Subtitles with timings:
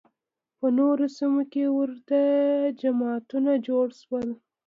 [0.59, 2.21] په نورو سیمو کې ورته
[2.81, 4.27] جماعتونه جوړ شول